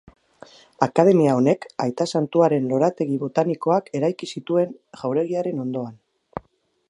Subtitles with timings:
[0.85, 6.01] Akademia honek Aita Santuaren lorategi botanikoak eraiki zituen jauregiaren ondoan.